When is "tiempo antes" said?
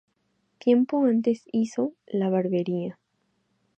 0.57-1.43